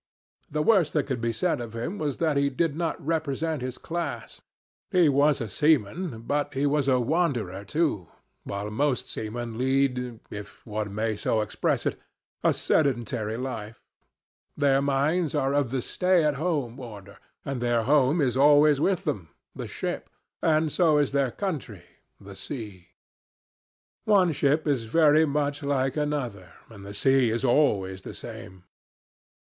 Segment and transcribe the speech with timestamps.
[0.49, 3.77] The worst that could be said of him was that he did not represent his
[3.77, 4.41] class.
[4.89, 8.07] He was a seaman, but he was a wanderer, too,
[8.43, 11.99] while most seamen lead, if one may so express it,
[12.43, 13.83] a sedentary life.
[14.57, 19.03] Their minds are of the stay at home order, and their home is always with
[19.03, 20.09] them the ship;
[20.41, 21.83] and so is their country
[22.19, 22.87] the sea.
[24.05, 28.63] One ship is very much like another, and the sea is always the same.